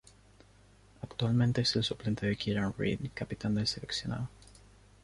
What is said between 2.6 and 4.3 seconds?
Read, capitán del seleccionado.